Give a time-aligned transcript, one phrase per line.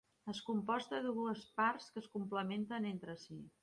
[0.31, 3.45] Està composta per dues parts que es complementen entre si.